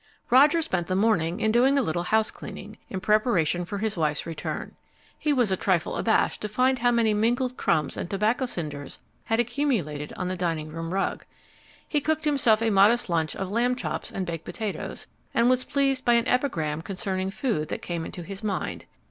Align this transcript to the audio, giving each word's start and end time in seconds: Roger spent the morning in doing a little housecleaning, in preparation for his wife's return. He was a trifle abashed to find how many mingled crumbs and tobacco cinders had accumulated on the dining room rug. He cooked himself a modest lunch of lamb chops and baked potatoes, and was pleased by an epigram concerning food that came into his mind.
Roger 0.31 0.63
spent 0.63 0.87
the 0.87 0.95
morning 0.95 1.39
in 1.39 1.51
doing 1.51 1.77
a 1.77 1.81
little 1.83 2.01
housecleaning, 2.05 2.75
in 2.89 2.99
preparation 2.99 3.63
for 3.63 3.77
his 3.77 3.95
wife's 3.95 4.25
return. 4.25 4.75
He 5.19 5.31
was 5.31 5.51
a 5.51 5.55
trifle 5.55 5.95
abashed 5.95 6.41
to 6.41 6.47
find 6.49 6.79
how 6.79 6.89
many 6.89 7.13
mingled 7.13 7.55
crumbs 7.55 7.97
and 7.97 8.09
tobacco 8.09 8.47
cinders 8.47 8.97
had 9.25 9.39
accumulated 9.39 10.11
on 10.13 10.27
the 10.27 10.35
dining 10.35 10.69
room 10.69 10.91
rug. 10.91 11.23
He 11.87 12.01
cooked 12.01 12.25
himself 12.25 12.63
a 12.63 12.71
modest 12.71 13.11
lunch 13.11 13.35
of 13.35 13.51
lamb 13.51 13.75
chops 13.75 14.09
and 14.11 14.25
baked 14.25 14.43
potatoes, 14.45 15.05
and 15.35 15.51
was 15.51 15.63
pleased 15.63 16.03
by 16.03 16.13
an 16.13 16.27
epigram 16.27 16.81
concerning 16.81 17.29
food 17.29 17.67
that 17.67 17.83
came 17.83 18.03
into 18.03 18.23
his 18.23 18.43
mind. 18.43 18.85